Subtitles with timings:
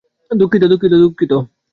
[0.31, 1.31] দুঃখিত, দুঃখিত, দুঃখিত।